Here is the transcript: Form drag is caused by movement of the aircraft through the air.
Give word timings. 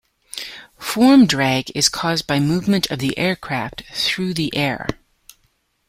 Form 0.79 1.27
drag 1.27 1.69
is 1.77 1.87
caused 1.87 2.25
by 2.25 2.39
movement 2.39 2.89
of 2.89 2.97
the 2.97 3.15
aircraft 3.19 3.83
through 3.93 4.33
the 4.33 4.51
air. 4.55 4.87